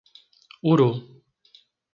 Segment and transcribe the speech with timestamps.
[0.71, 0.89] Uru